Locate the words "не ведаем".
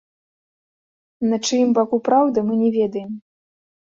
2.63-3.11